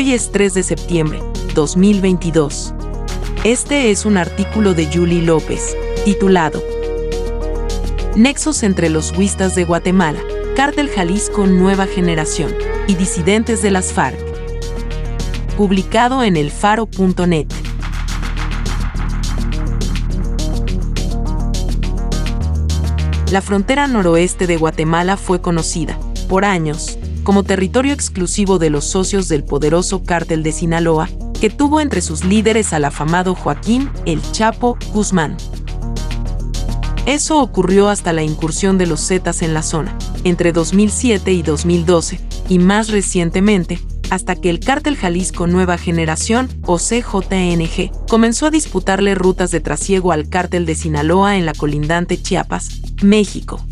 [0.00, 1.20] Hoy es 3 de septiembre,
[1.54, 2.72] 2022.
[3.44, 5.76] Este es un artículo de Julie López,
[6.06, 6.64] titulado
[8.16, 10.20] Nexos entre los huistas de Guatemala,
[10.56, 12.54] Cártel Jalisco Nueva Generación
[12.86, 14.16] y disidentes de las FARC.
[15.58, 17.48] Publicado en elfaro.net.
[23.30, 26.98] La frontera noroeste de Guatemala fue conocida, por años,
[27.30, 31.08] como territorio exclusivo de los socios del poderoso cártel de Sinaloa,
[31.40, 35.36] que tuvo entre sus líderes al afamado Joaquín El Chapo Guzmán.
[37.06, 42.18] Eso ocurrió hasta la incursión de los Zetas en la zona, entre 2007 y 2012,
[42.48, 43.78] y más recientemente,
[44.10, 50.10] hasta que el cártel Jalisco Nueva Generación, o CJNG, comenzó a disputarle rutas de trasiego
[50.10, 53.64] al cártel de Sinaloa en la colindante Chiapas, México.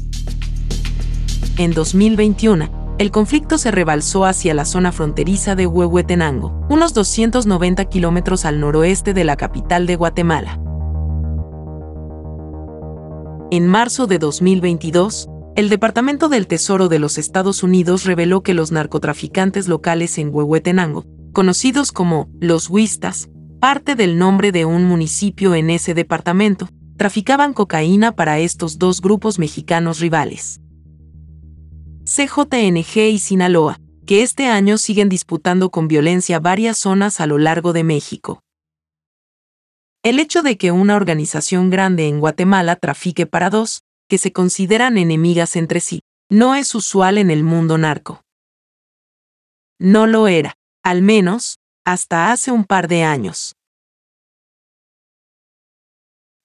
[1.57, 8.45] En 2021, el conflicto se rebalsó hacia la zona fronteriza de Huehuetenango, unos 290 kilómetros
[8.45, 10.61] al noroeste de la capital de Guatemala.
[13.53, 18.73] En marzo de 2022, el Departamento del Tesoro de los Estados Unidos reveló que los
[18.73, 23.29] narcotraficantes locales en Huehuetenango, conocidos como los Huistas,
[23.61, 29.39] parte del nombre de un municipio en ese departamento, traficaban cocaína para estos dos grupos
[29.39, 30.61] mexicanos rivales.
[32.19, 37.73] CJNG y Sinaloa, que este año siguen disputando con violencia varias zonas a lo largo
[37.73, 38.43] de México.
[40.03, 44.99] El hecho de que una organización grande en Guatemala trafique para dos, que se consideran
[44.99, 48.23] enemigas entre sí, no es usual en el mundo narco.
[49.79, 53.55] No lo era, al menos, hasta hace un par de años.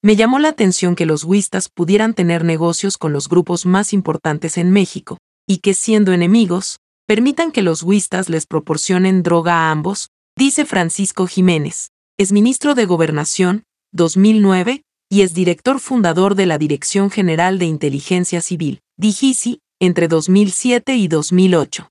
[0.04, 4.60] Me llamó la atención que los huistas pudieran tener negocios con los grupos más importantes
[4.60, 5.18] en México,
[5.48, 11.28] y que siendo enemigos, permitan que los huistas les proporcionen droga a ambos, dice Francisco
[11.28, 17.66] Jiménez, es ministro de Gobernación, 2009, y es director fundador de la Dirección General de
[17.66, 21.90] Inteligencia Civil, DIGICI, entre 2007 y 2008.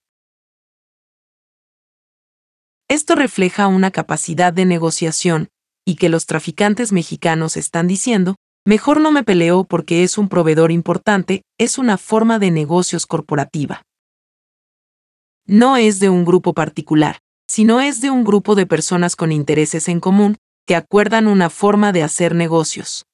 [2.89, 5.49] Esto refleja una capacidad de negociación,
[5.85, 10.71] y que los traficantes mexicanos están diciendo, Mejor no me peleo porque es un proveedor
[10.71, 13.83] importante, es una forma de negocios corporativa.
[15.47, 17.19] No es de un grupo particular,
[17.49, 21.93] sino es de un grupo de personas con intereses en común, que acuerdan una forma
[21.93, 23.05] de hacer negocios.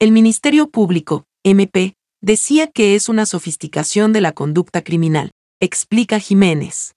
[0.00, 5.30] El Ministerio Público, MP, decía que es una sofisticación de la conducta criminal,
[5.60, 6.96] explica Jiménez.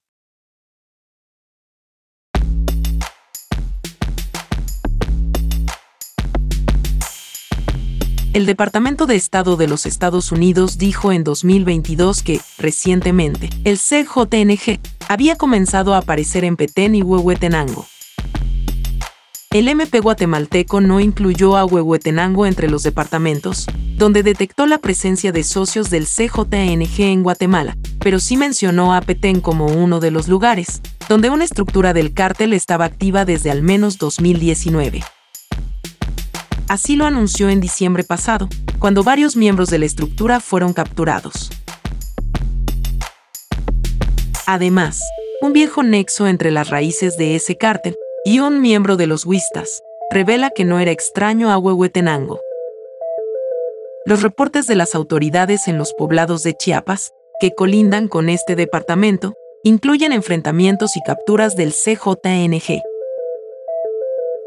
[8.38, 14.80] El Departamento de Estado de los Estados Unidos dijo en 2022 que, recientemente, el CJNG
[15.10, 17.88] había comenzado a aparecer en Petén y Huehuetenango.
[19.50, 23.66] El MP guatemalteco no incluyó a Huehuetenango entre los departamentos,
[23.96, 29.42] donde detectó la presencia de socios del CJNG en Guatemala, pero sí mencionó a Petén
[29.42, 33.98] como uno de los lugares, donde una estructura del cártel estaba activa desde al menos
[33.98, 35.02] 2019.
[36.70, 41.50] Así lo anunció en diciembre pasado, cuando varios miembros de la estructura fueron capturados.
[44.46, 45.02] Además,
[45.42, 47.96] un viejo nexo entre las raíces de ese cártel
[48.26, 52.42] y un miembro de los Huistas revela que no era extraño a Huehuetenango.
[54.06, 59.36] Los reportes de las autoridades en los poblados de Chiapas, que colindan con este departamento,
[59.64, 62.82] incluyen enfrentamientos y capturas del CJNG.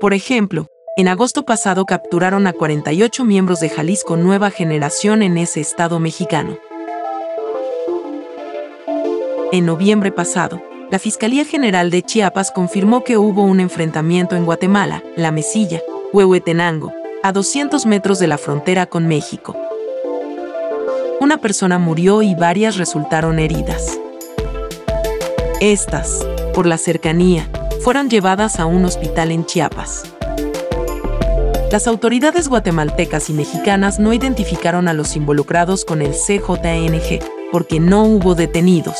[0.00, 5.60] Por ejemplo, en agosto pasado capturaron a 48 miembros de Jalisco Nueva Generación en ese
[5.60, 6.58] estado mexicano.
[9.52, 15.02] En noviembre pasado, la Fiscalía General de Chiapas confirmó que hubo un enfrentamiento en Guatemala,
[15.16, 15.80] La Mesilla,
[16.12, 16.92] Huehuetenango,
[17.22, 19.56] a 200 metros de la frontera con México.
[21.20, 23.98] Una persona murió y varias resultaron heridas.
[25.60, 27.48] Estas, por la cercanía,
[27.80, 30.04] fueron llevadas a un hospital en Chiapas.
[31.70, 37.20] Las autoridades guatemaltecas y mexicanas no identificaron a los involucrados con el CJNG,
[37.52, 38.98] porque no hubo detenidos.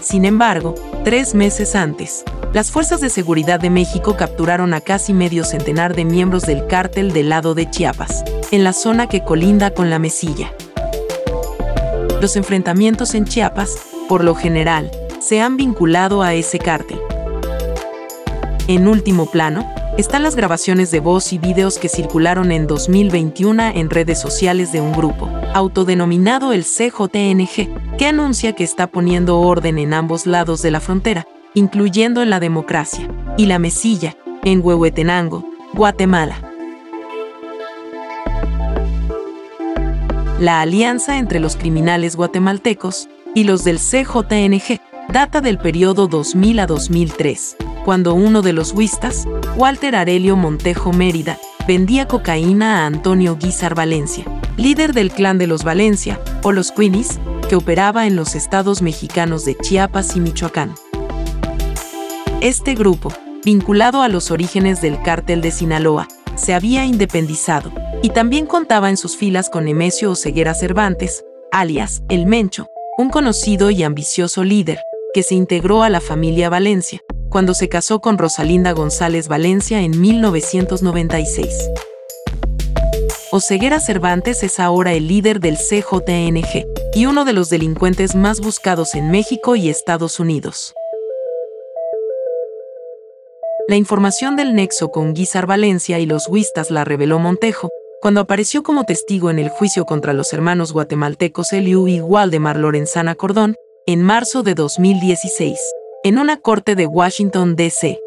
[0.00, 0.74] Sin embargo,
[1.04, 2.22] Tres meses antes,
[2.52, 7.12] las fuerzas de seguridad de México capturaron a casi medio centenar de miembros del cártel
[7.12, 8.22] del lado de Chiapas,
[8.52, 10.52] en la zona que colinda con la Mesilla.
[12.20, 13.76] Los enfrentamientos en Chiapas,
[14.08, 17.00] por lo general, se han vinculado a ese cártel.
[18.68, 19.68] En último plano,
[19.98, 24.80] están las grabaciones de voz y videos que circularon en 2021 en redes sociales de
[24.80, 30.70] un grupo, autodenominado el CJNG, que anuncia que está poniendo orden en ambos lados de
[30.70, 33.06] la frontera, incluyendo en la democracia,
[33.36, 35.44] y la mesilla, en Huehuetenango,
[35.74, 36.36] Guatemala.
[40.40, 44.80] La alianza entre los criminales guatemaltecos y los del CJNG
[45.12, 49.26] data del periodo 2000 a 2003, cuando uno de los huistas,
[49.56, 51.38] Walter Arelio Montejo Mérida,
[51.68, 54.24] vendía cocaína a Antonio Guizar Valencia,
[54.56, 57.20] líder del clan de los Valencia, o los Queenies,
[57.50, 60.74] que operaba en los estados mexicanos de Chiapas y Michoacán.
[62.40, 63.12] Este grupo,
[63.44, 67.72] vinculado a los orígenes del cártel de Sinaloa, se había independizado
[68.02, 73.70] y también contaba en sus filas con Nemesio Oseguera Cervantes, alias El Mencho, un conocido
[73.70, 74.80] y ambicioso líder
[75.12, 77.02] que se integró a la familia Valencia
[77.32, 81.70] cuando se casó con Rosalinda González Valencia en 1996.
[83.32, 88.94] Oseguera Cervantes es ahora el líder del CJNG y uno de los delincuentes más buscados
[88.94, 90.74] en México y Estados Unidos.
[93.66, 97.70] La información del nexo con Guizar Valencia y los Huistas la reveló Montejo,
[98.02, 103.14] cuando apareció como testigo en el juicio contra los hermanos guatemaltecos Eliu y Waldemar Lorenzana
[103.14, 103.54] Cordón,
[103.86, 105.58] en marzo de 2016,
[106.04, 108.00] en una corte de Washington, D.C.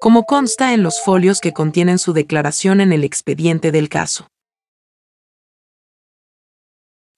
[0.00, 4.28] Como consta en los folios que contienen su declaración en el expediente del caso.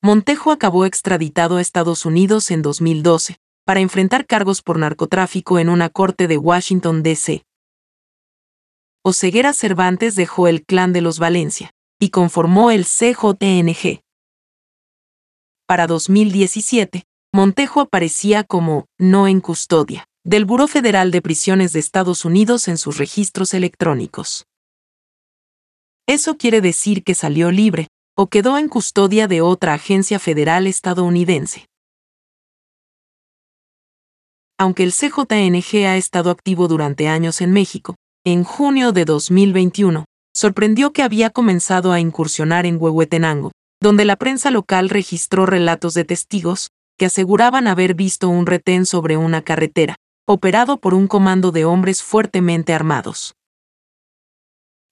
[0.03, 3.37] Montejo acabó extraditado a Estados Unidos en 2012,
[3.67, 7.45] para enfrentar cargos por narcotráfico en una corte de Washington, D.C.
[9.03, 14.01] Oseguera Cervantes dejó el clan de los Valencia y conformó el CJNG.
[15.67, 22.25] Para 2017, Montejo aparecía como no en custodia del Buró Federal de Prisiones de Estados
[22.25, 24.47] Unidos en sus registros electrónicos.
[26.09, 27.87] Eso quiere decir que salió libre
[28.17, 31.67] o quedó en custodia de otra agencia federal estadounidense.
[34.59, 37.95] Aunque el CJNG ha estado activo durante años en México,
[38.27, 40.05] en junio de 2021,
[40.35, 46.05] sorprendió que había comenzado a incursionar en Huehuetenango, donde la prensa local registró relatos de
[46.05, 49.97] testigos que aseguraban haber visto un retén sobre una carretera,
[50.29, 53.37] operado por un comando de hombres fuertemente armados.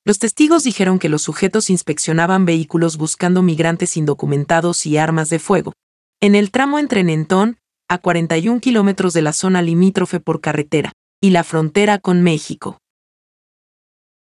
[0.06, 5.74] Los testigos dijeron que los sujetos inspeccionaban vehículos buscando migrantes indocumentados y armas de fuego.
[6.18, 7.58] En el tramo entre Nentón
[7.90, 12.78] a 41 kilómetros de la zona limítrofe por carretera, y la frontera con México.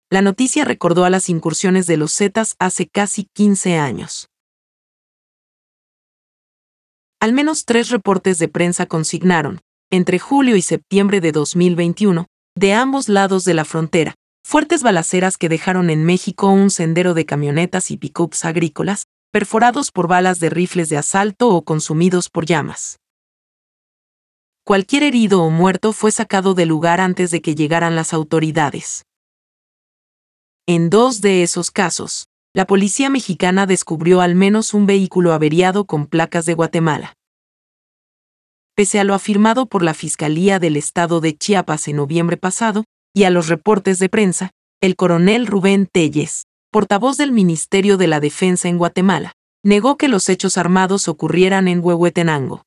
[0.09, 4.29] La noticia recordó a las incursiones de los Zetas hace casi 15 años.
[7.19, 9.59] Al menos tres reportes de prensa consignaron,
[9.91, 14.15] entre julio y septiembre de 2021, de ambos lados de la frontera,
[14.45, 20.07] fuertes balaceras que dejaron en México un sendero de camionetas y pickups agrícolas, perforados por
[20.07, 22.97] balas de rifles de asalto o consumidos por llamas
[24.67, 29.05] cualquier herido o muerto fue sacado del lugar antes de que llegaran las autoridades.
[30.65, 36.07] En dos de esos casos, la policía mexicana descubrió al menos un vehículo averiado con
[36.07, 37.13] placas de Guatemala.
[38.73, 43.25] Pese a lo afirmado por la Fiscalía del Estado de Chiapas en noviembre pasado, y
[43.25, 44.49] a los reportes de prensa,
[44.81, 49.33] el coronel Rubén Telles, portavoz del Ministerio de la Defensa en Guatemala,
[49.63, 52.63] negó que los hechos armados ocurrieran en Huehuetenango.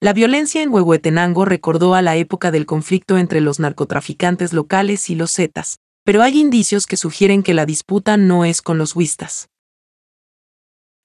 [0.00, 5.16] La violencia en Huehuetenango recordó a la época del conflicto entre los narcotraficantes locales y
[5.16, 9.48] los Zetas, pero hay indicios que sugieren que la disputa no es con los Huistas,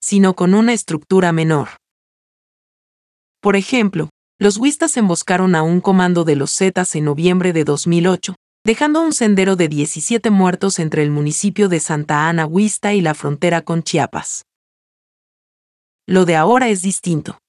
[0.01, 1.69] sino con una estructura menor.
[3.41, 8.35] Por ejemplo, los Huistas emboscaron a un comando de los Zetas en noviembre de 2008,
[8.65, 13.13] dejando un sendero de 17 muertos entre el municipio de Santa Ana Huista y la
[13.13, 14.43] frontera con Chiapas.
[16.07, 17.39] Lo de ahora es distinto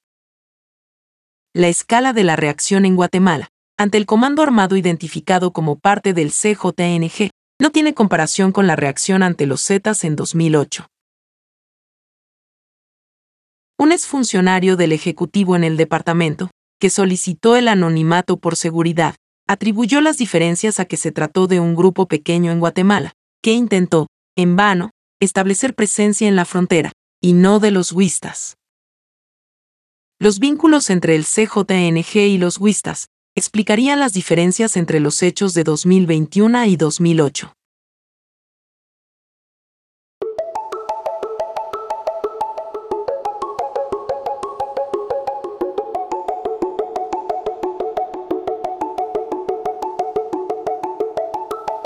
[1.59, 6.31] la escala de la reacción en Guatemala, ante el comando armado identificado como parte del
[6.31, 10.87] CJNG, no tiene comparación con la reacción ante los Zetas en 2008.
[13.79, 16.51] Un exfuncionario del Ejecutivo en el departamento,
[16.81, 21.75] que solicitó el anonimato por seguridad, atribuyó las diferencias a que se trató de un
[21.75, 23.13] grupo pequeño en Guatemala,
[23.43, 28.57] que intentó, en vano, establecer presencia en la frontera, y no de los huistas.
[30.21, 33.07] los vínculos entre el CJNG y los Wistas
[33.39, 37.53] explicarían las diferencias entre los hechos de 2021 y 2008.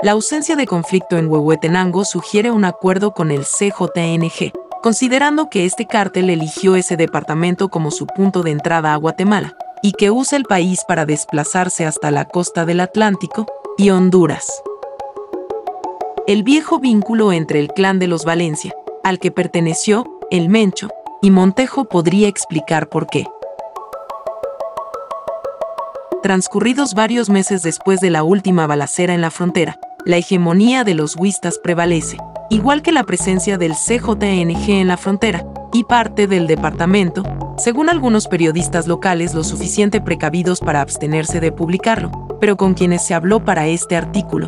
[0.01, 5.85] La ausencia de conflicto en Huehuetenango sugiere un acuerdo con el CJNG, considerando que este
[5.85, 10.45] cártel eligió ese departamento como su punto de entrada a Guatemala y que usa el
[10.45, 13.45] país para desplazarse hasta la costa del Atlántico
[13.77, 14.47] y Honduras.
[16.25, 18.73] El viejo vínculo entre el clan de los Valencia,
[19.03, 20.87] al que perteneció el Mencho,
[21.21, 23.27] y Montejo podría explicar por qué.
[26.21, 31.17] Transcurridos varios meses después de la última balacera en la frontera, la hegemonía de los
[31.17, 32.17] huistas prevalece,
[32.49, 37.23] igual que la presencia del CJNG en la frontera y parte del departamento,
[37.57, 43.13] según algunos periodistas locales lo suficiente precavidos para abstenerse de publicarlo, pero con quienes se
[43.13, 44.47] habló para este artículo.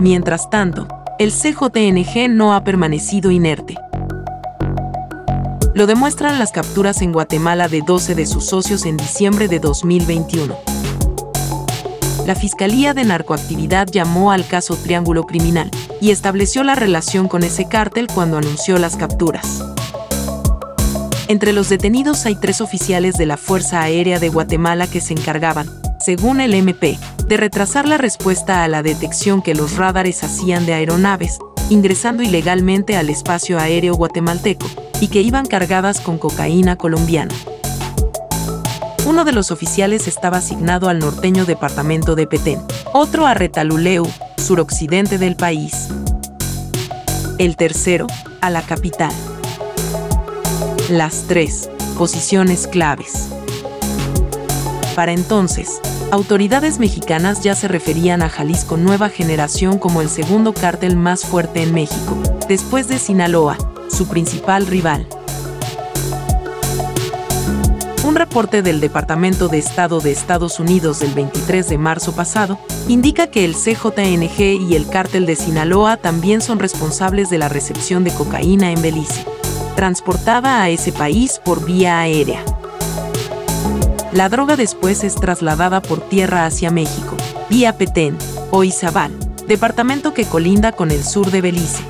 [0.00, 0.86] Mientras tanto,
[1.18, 3.76] el CJNG no ha permanecido inerte.
[5.74, 10.56] Lo demuestran las capturas en Guatemala de 12 de sus socios en diciembre de 2021
[12.26, 15.70] la Fiscalía de Narcoactividad llamó al caso Triángulo Criminal
[16.00, 19.64] y estableció la relación con ese cártel cuando anunció las capturas.
[21.28, 25.68] Entre los detenidos hay tres oficiales de la Fuerza Aérea de Guatemala que se encargaban,
[25.98, 30.74] según el MP, de retrasar la respuesta a la detección que los radares hacían de
[30.74, 34.66] aeronaves, ingresando ilegalmente al espacio aéreo guatemalteco,
[35.00, 37.34] y que iban cargadas con cocaína colombiana.
[39.04, 42.60] Uno de los oficiales estaba asignado al norteño departamento de Petén,
[42.92, 44.06] otro a Retaluleu,
[44.36, 45.88] suroccidente del país.
[47.38, 48.06] El tercero,
[48.40, 49.12] a la capital.
[50.90, 53.28] Las tres, posiciones claves.
[54.94, 55.80] Para entonces,
[56.12, 61.60] autoridades mexicanas ya se referían a Jalisco Nueva Generación como el segundo cártel más fuerte
[61.60, 62.16] en México,
[62.48, 63.58] después de Sinaloa,
[63.90, 65.08] su principal rival.
[68.04, 73.26] Un reporte del Departamento de Estado de Estados Unidos del 23 de marzo pasado indica
[73.26, 74.40] que el CJNG
[74.70, 79.24] y el cártel de Sinaloa también son responsables de la recepción de cocaína en Belice,
[79.76, 82.42] transportada a ese país por vía aérea.
[84.12, 87.14] La droga después es trasladada por tierra hacia México,
[87.50, 88.16] vía Petén
[88.50, 89.12] o Izabal,
[89.46, 91.84] departamento que colinda con el sur de Belice.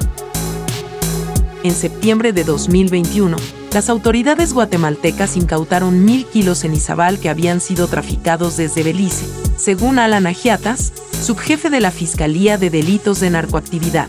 [1.63, 3.37] En septiembre de 2021,
[3.73, 9.27] las autoridades guatemaltecas incautaron mil kilos en Izabal que habían sido traficados desde Belice,
[9.57, 14.09] según Alan Agiatas, subjefe de la Fiscalía de Delitos de Narcoactividad.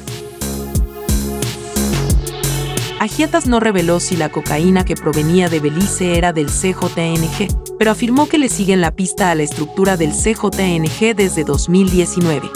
[3.07, 7.47] Agiatas no reveló si la cocaína que provenía de Belice era del CJNG,
[7.79, 12.51] pero afirmó que le siguen la pista a la estructura del CJNG desde 2019.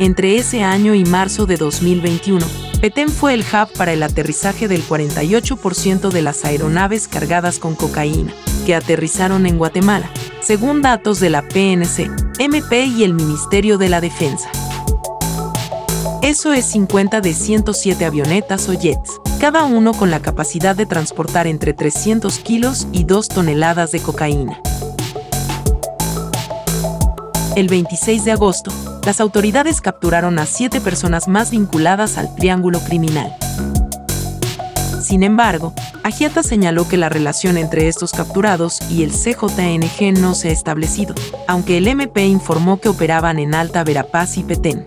[0.00, 2.46] Entre ese año y marzo de 2021,
[2.80, 8.32] Petén fue el hub para el aterrizaje del 48% de las aeronaves cargadas con cocaína,
[8.64, 14.00] que aterrizaron en Guatemala, según datos de la PNC, MP y el Ministerio de la
[14.00, 14.50] Defensa.
[16.28, 21.46] Eso es 50 de 107 avionetas o jets, cada uno con la capacidad de transportar
[21.46, 24.60] entre 300 kilos y 2 toneladas de cocaína.
[27.56, 28.70] El 26 de agosto,
[29.06, 33.34] las autoridades capturaron a siete personas más vinculadas al triángulo criminal.
[35.02, 40.50] Sin embargo, Agiata señaló que la relación entre estos capturados y el CJNG no se
[40.50, 41.14] ha establecido,
[41.46, 44.84] aunque el MP informó que operaban en Alta Verapaz y Petén.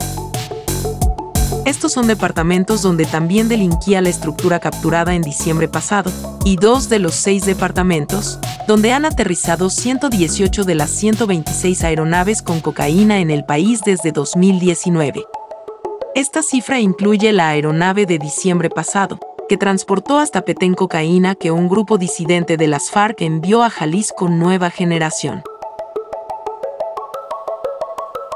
[1.66, 6.12] Estos son departamentos donde también delinquía la estructura capturada en diciembre pasado,
[6.44, 12.62] y dos de los seis departamentos, donde han aterrizado 118 de las 126 aeronaves con
[12.62, 15.26] cocaína en el país desde 2019.
[16.16, 21.70] Esta cifra incluye la aeronave de diciembre pasado, que transportó hasta Petén cocaína que un
[21.70, 25.44] grupo disidente de las FARC envió a Jalisco Nueva Generación.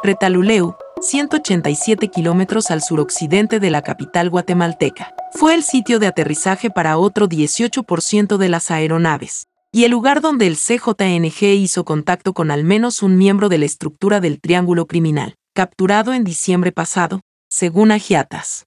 [0.04, 5.14] Retaluleu, 187 kilómetros al suroccidente de la capital guatemalteca.
[5.32, 10.48] Fue el sitio de aterrizaje para otro 18% de las aeronaves, y el lugar donde
[10.48, 15.36] el CJNG hizo contacto con al menos un miembro de la estructura del Triángulo Criminal,
[15.54, 18.66] capturado en diciembre pasado, según Agiatas.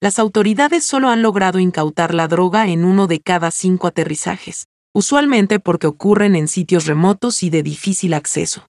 [0.00, 5.58] Las autoridades solo han logrado incautar la droga en uno de cada cinco aterrizajes, usualmente
[5.58, 8.66] porque ocurren en sitios remotos y de difícil acceso.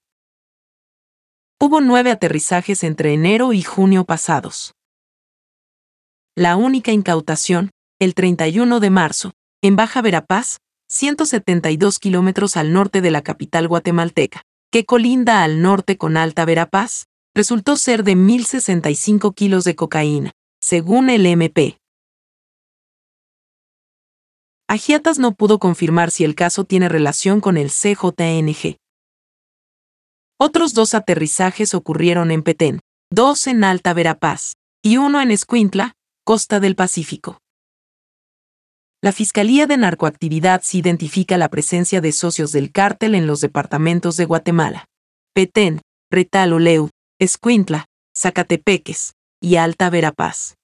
[1.60, 4.74] Hubo nueve aterrizajes entre enero y junio pasados.
[6.36, 13.10] La única incautación el 31 de marzo, en Baja Verapaz, 172 kilómetros al norte de
[13.10, 19.64] la capital guatemalteca, que colinda al norte con Alta Verapaz, resultó ser de 1.065 kilos
[19.64, 21.78] de cocaína, según el MP.
[24.68, 28.76] Agiatas no pudo confirmar si el caso tiene relación con el CJNG.
[30.40, 32.78] Otros dos aterrizajes ocurrieron en Petén,
[33.10, 34.52] dos en Alta Verapaz
[34.84, 37.38] y uno en Escuintla, costa del Pacífico.
[39.02, 44.16] La Fiscalía de Narcoactividad sí identifica la presencia de socios del cártel en los departamentos
[44.16, 44.84] de Guatemala,
[45.34, 46.52] Petén, Retal
[47.18, 50.54] Escuintla, Zacatepeques y Alta Verapaz.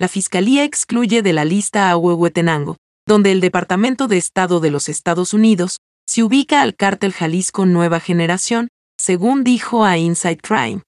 [0.00, 4.88] La Fiscalía excluye de la lista a Huehuetenango, donde el Departamento de Estado de los
[4.88, 10.82] Estados Unidos se ubica al cártel Jalisco Nueva Generación, según dijo a Inside Crime.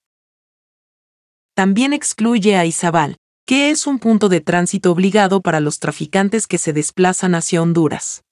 [1.55, 6.57] También excluye a Izabal, que es un punto de tránsito obligado para los traficantes que
[6.57, 8.23] se desplazan hacia Honduras.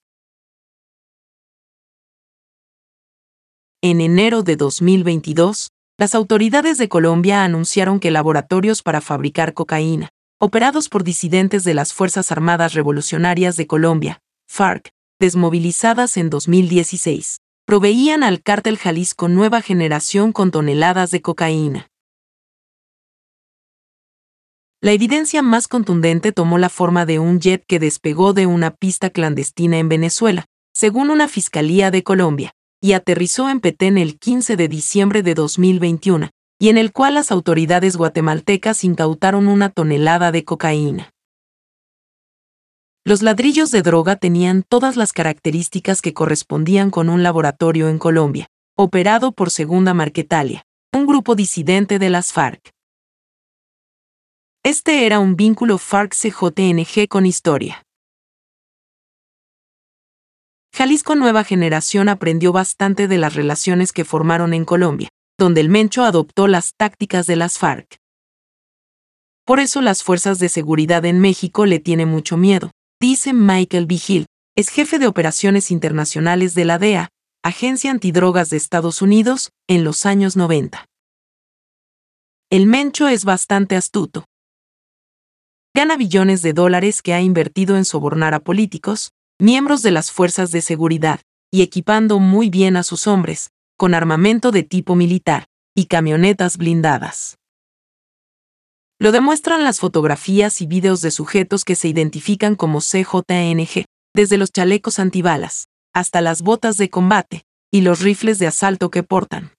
[3.82, 5.68] En enero de 2022,
[5.98, 10.08] las autoridades de Colombia anunciaron que laboratorios para fabricar cocaína,
[10.40, 18.22] operados por disidentes de las Fuerzas Armadas Revolucionarias de Colombia, FARC, desmovilizadas en 2016, proveían
[18.22, 21.88] al cártel Jalisco Nueva Generación con toneladas de cocaína.
[24.80, 29.10] La evidencia más contundente tomó la forma de un jet que despegó de una pista
[29.10, 34.68] clandestina en Venezuela, según una fiscalía de Colombia, y aterrizó en Petén el 15 de
[34.68, 41.10] diciembre de 2021, y en el cual las autoridades guatemaltecas incautaron una tonelada de cocaína.
[43.08, 48.50] Los ladrillos de droga tenían todas las características que correspondían con un laboratorio en Colombia,
[48.76, 52.70] operado por Segunda Marquetalia, un grupo disidente de las FARC.
[54.62, 57.82] Este era un vínculo FARC-CJNG con historia.
[60.74, 66.04] Jalisco Nueva Generación aprendió bastante de las relaciones que formaron en Colombia, donde el Mencho
[66.04, 67.96] adoptó las tácticas de las FARC.
[69.46, 74.26] Por eso las fuerzas de seguridad en México le tienen mucho miedo, dice Michael Vigil,
[74.56, 77.08] es jefe de operaciones internacionales de la DEA,
[77.44, 80.84] Agencia Antidrogas de Estados Unidos, en los años 90.
[82.50, 84.24] El Mencho es bastante astuto.
[85.74, 90.50] Gana billones de dólares que ha invertido en sobornar a políticos, miembros de las fuerzas
[90.50, 91.20] de seguridad,
[91.52, 95.44] y equipando muy bien a sus hombres, con armamento de tipo militar,
[95.76, 97.37] y camionetas blindadas.
[99.00, 104.50] Lo demuestran las fotografías y videos de sujetos que se identifican como CJNG, desde los
[104.50, 109.52] chalecos antibalas, hasta las botas de combate, y los rifles de asalto que portan.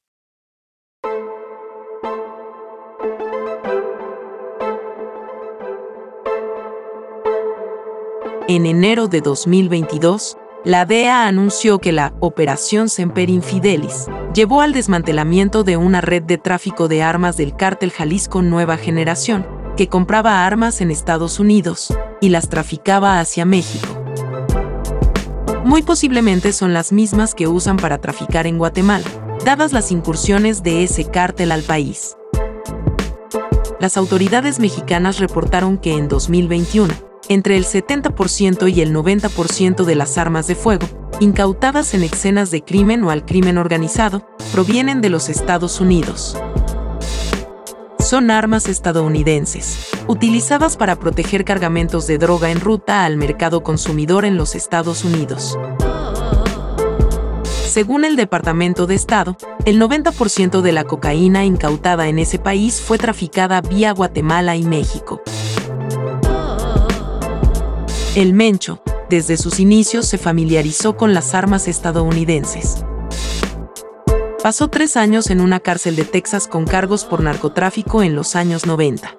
[8.49, 15.63] En enero de 2022, la DEA anunció que la Operación Semper Infidelis llevó al desmantelamiento
[15.63, 20.81] de una red de tráfico de armas del cártel Jalisco Nueva Generación, que compraba armas
[20.81, 23.87] en Estados Unidos y las traficaba hacia México.
[25.65, 29.05] Muy posiblemente son las mismas que usan para traficar en Guatemala,
[29.45, 32.15] dadas las incursiones de ese cártel al país.
[33.79, 36.93] Las autoridades mexicanas reportaron que en 2021,
[37.27, 40.87] entre el 70% y el 90% de las armas de fuego,
[41.19, 46.37] incautadas en escenas de crimen o al crimen organizado, provienen de los Estados Unidos.
[47.99, 54.37] Son armas estadounidenses, utilizadas para proteger cargamentos de droga en ruta al mercado consumidor en
[54.37, 55.57] los Estados Unidos.
[57.69, 62.97] Según el Departamento de Estado, el 90% de la cocaína incautada en ese país fue
[62.97, 65.21] traficada vía Guatemala y México.
[68.15, 72.83] El Mencho, desde sus inicios, se familiarizó con las armas estadounidenses.
[74.41, 78.65] Pasó tres años en una cárcel de Texas con cargos por narcotráfico en los años
[78.65, 79.15] 90.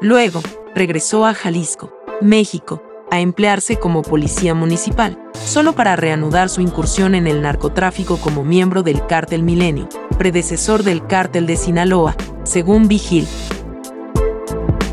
[0.00, 0.42] Luego,
[0.74, 7.28] regresó a Jalisco, México, a emplearse como policía municipal, solo para reanudar su incursión en
[7.28, 9.88] el narcotráfico como miembro del Cártel Milenio,
[10.18, 13.28] predecesor del Cártel de Sinaloa, según Vigil.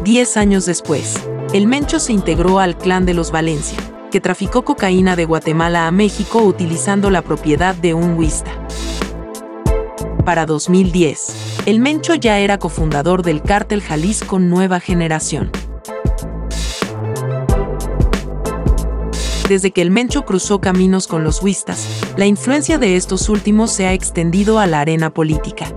[0.03, 1.19] Diez años después,
[1.57, 3.79] el Mencho se integró al clan de los Valencia,
[4.11, 8.51] que traficó cocaína de Guatemala a México utilizando la propiedad de un huista.
[10.23, 15.49] Para 2010, el Mencho ya era cofundador del cártel Jalisco Nueva Generación.
[19.49, 23.87] Desde que el Mencho cruzó caminos con los huistas, la influencia de estos últimos se
[23.87, 25.73] ha extendido a la arena política.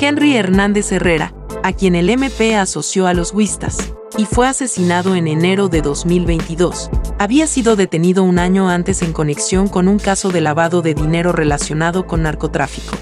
[0.00, 5.28] Henry Hernández Herrera, a quien el MP asoció a los huistas, y fue asesinado en
[5.28, 6.90] enero de 2022.
[7.20, 11.30] Había sido detenido un año antes en conexión con un caso de lavado de dinero
[11.30, 12.96] relacionado con narcotráfico.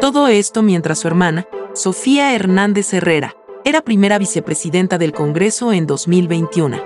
[0.00, 6.78] Todo esto mientras su hermana, Sofía Hernández Herrera, era primera vicepresidenta del Congreso en 2021.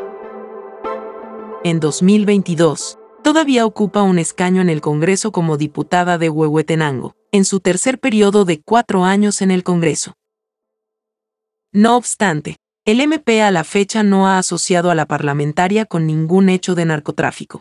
[1.62, 7.61] En 2022, todavía ocupa un escaño en el Congreso como diputada de Huehuetenango, en su
[7.61, 10.16] tercer periodo de cuatro años en el Congreso.
[11.76, 16.48] No obstante, el MP a la fecha no ha asociado a la parlamentaria con ningún
[16.48, 17.60] hecho de narcotráfico.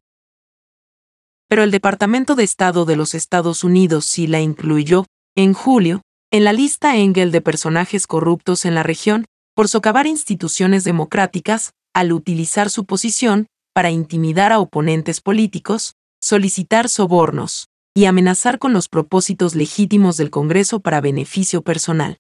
[1.50, 6.02] Pero el Departamento de Estado de los Estados Unidos sí la incluyó, en julio,
[6.32, 12.14] en la lista Engel de personajes corruptos en la región, por socavar instituciones democráticas, al
[12.14, 19.56] utilizar su posición para intimidar a oponentes políticos, solicitar sobornos y amenazar con los propósitos
[19.56, 22.18] legítimos del Congreso para beneficio personal.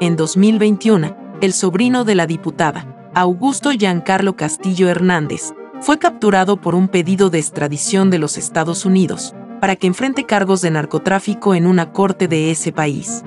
[0.00, 6.88] En 2021, el sobrino de la diputada, Augusto Giancarlo Castillo Hernández, fue capturado por un
[6.88, 11.92] pedido de extradición de los Estados Unidos para que enfrente cargos de narcotráfico en una
[11.92, 13.24] corte de ese país.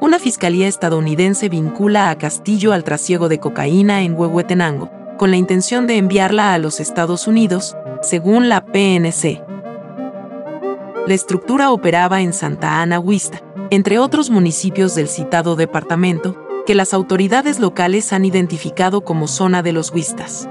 [0.00, 4.90] Una fiscalía estadounidense vincula a Castillo al trasiego de cocaína en Huehuetenango,
[5.24, 9.42] con la intención de enviarla a los Estados Unidos, según la PNC.
[11.06, 16.92] La estructura operaba en Santa Ana Huista, entre otros municipios del citado departamento, que las
[16.92, 20.46] autoridades locales han identificado como zona de los Huistas.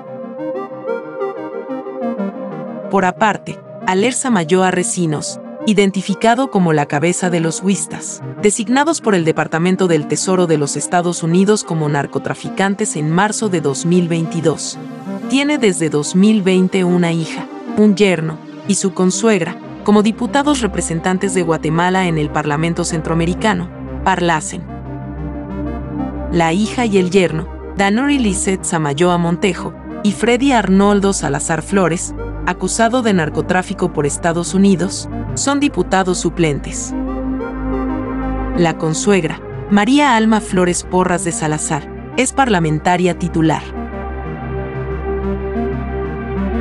[2.90, 9.24] Por aparte, Alerza Mayoa Recinos, identificado como la cabeza de los Huistas, designados por el
[9.24, 14.78] Departamento del Tesoro de los Estados Unidos como narcotraficantes en marzo de 2022.
[15.30, 17.48] Tiene desde 2020 una hija,
[17.78, 23.70] un yerno y su consuegra, como diputados representantes de Guatemala en el Parlamento Centroamericano,
[24.04, 24.64] Parlacen.
[26.32, 27.48] La hija y el yerno,
[27.78, 29.74] Danori Lisset Samayoa Montejo
[30.04, 32.14] y Freddy Arnoldo Salazar Flores,
[32.46, 36.94] acusado de narcotráfico por Estados Unidos, son diputados suplentes.
[38.58, 43.64] La consuegra, María Alma Flores Porras de Salazar, es parlamentaria titular.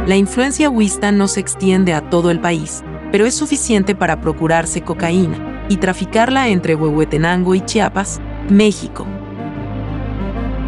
[0.06, 4.82] La influencia huista no se extiende a todo el país, pero es suficiente para procurarse
[4.82, 9.06] cocaína y traficarla entre Huehuetenango y Chiapas, México.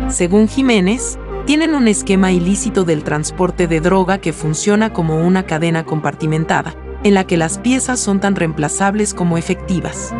[0.08, 5.84] Según Jiménez, tienen un esquema ilícito del transporte de droga que funciona como una cadena
[5.84, 10.14] compartimentada, en la que las piezas son tan reemplazables como efectivas.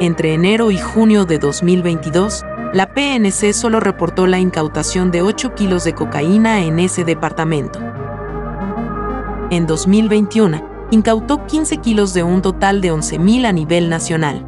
[0.00, 5.82] Entre enero y junio de 2022, la PNC solo reportó la incautación de 8 kilos
[5.84, 7.80] de cocaína en ese departamento.
[9.50, 14.46] En 2021, incautó 15 kilos de un total de 11.000 a nivel nacional.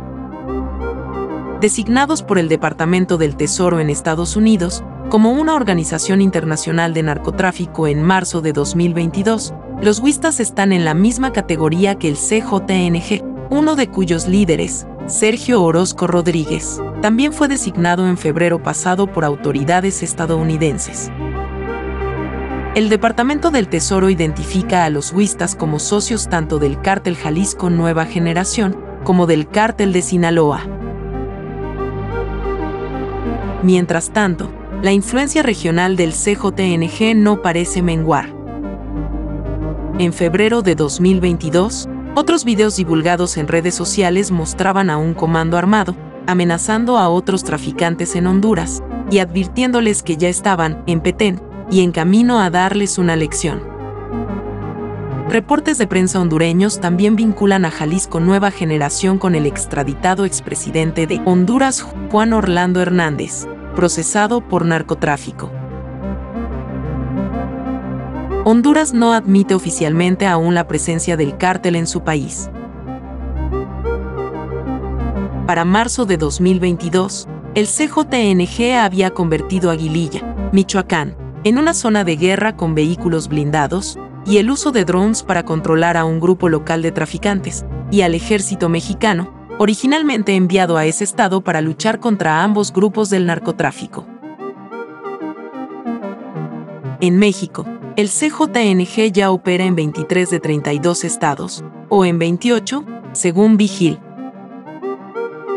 [1.61, 7.87] Designados por el Departamento del Tesoro en Estados Unidos, como una organización internacional de narcotráfico
[7.87, 13.75] en marzo de 2022, los Wistas están en la misma categoría que el CJNG, uno
[13.75, 21.11] de cuyos líderes, Sergio Orozco Rodríguez, también fue designado en febrero pasado por autoridades estadounidenses.
[22.75, 28.05] El Departamento del Tesoro identifica a los Wistas como socios tanto del cártel Jalisco Nueva
[28.05, 30.61] Generación como del cártel de Sinaloa.
[33.63, 38.33] Mientras tanto, la influencia regional del CJNG no parece menguar.
[39.99, 45.97] En febrero de 2022, otros videos divulgados en redes sociales mostraban a un comando armado,
[46.29, 51.91] amenazando a otros traficantes en Honduras y advirtiéndoles que ya estaban en Petén y en
[51.91, 53.63] camino a darles una lección.
[55.29, 61.21] Reportes de prensa hondureños también vinculan a Jalisco Nueva Generación con el extraditado expresidente de
[61.25, 65.51] Honduras, Juan Orlando Hernández, procesado por narcotráfico.
[68.45, 72.51] Honduras no admite oficialmente aún la presencia del cártel en su país.
[75.47, 82.57] Para marzo de 2022, el CJNG había convertido Aguililla, Michoacán, en una zona de guerra
[82.57, 86.93] con vehículos blindados y el uso de drones para controlar a un grupo local de
[86.93, 93.11] traficantes y al ejército mexicano, originalmente enviado a ese estado para luchar contra ambos grupos
[93.11, 94.07] del narcotráfico.
[97.01, 97.65] En México,
[97.97, 103.99] el CJNG ya opera en 23 de 32 estados, o en 28, según Vigil.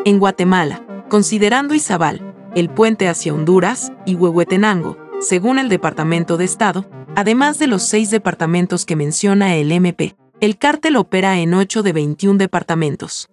[0.05, 6.89] En Guatemala, considerando Izabal, el puente hacia Honduras y Huehuetenango, Según el Departamento de Estado,
[7.15, 11.93] además de los seis departamentos que menciona el MP, el cártel opera en 8 de
[11.93, 13.30] 21 departamentos.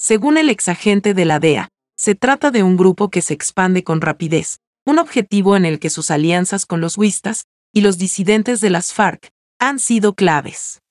[0.00, 4.00] Según el exagente de la DEA, se trata de un grupo que se expande con
[4.00, 8.70] rapidez, un objetivo en el que sus alianzas con los huistas y los disidentes de
[8.70, 10.82] las FARC han sido claves.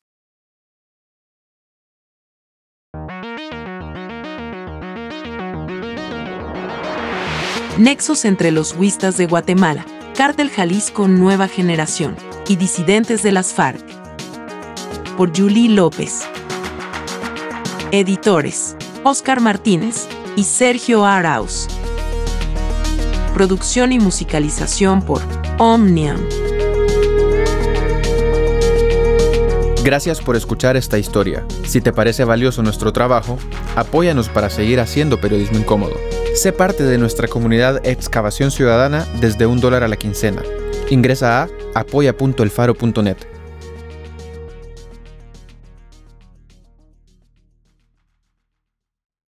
[7.77, 12.17] Nexos entre los huistas de Guatemala, Cártel Jalisco Nueva Generación
[12.49, 13.85] y disidentes de las FARC.
[15.15, 16.27] Por Julie López.
[17.91, 18.75] Editores:
[19.09, 21.69] Oscar Martínez y Sergio Arauz.
[23.33, 25.21] Producción y musicalización por
[25.59, 26.17] Omnium.
[29.81, 31.45] Gracias por escuchar esta historia.
[31.63, 33.37] Si te parece valioso nuestro trabajo,
[33.77, 35.95] apóyanos para seguir haciendo periodismo incómodo.
[36.35, 40.43] Sé parte de nuestra comunidad Excavación Ciudadana desde un dólar a la quincena.
[40.89, 43.36] Ingresa a apoya.elfaro.net.